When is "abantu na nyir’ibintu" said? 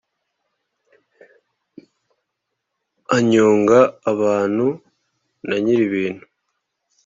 4.11-6.23